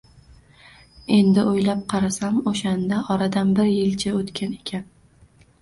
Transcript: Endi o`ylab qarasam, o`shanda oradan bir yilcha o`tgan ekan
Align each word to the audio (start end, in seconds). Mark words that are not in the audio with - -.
Endi 1.17 1.43
o`ylab 1.51 1.83
qarasam, 1.93 2.39
o`shanda 2.53 3.03
oradan 3.17 3.53
bir 3.61 3.71
yilcha 3.73 4.15
o`tgan 4.23 4.57
ekan 4.61 4.91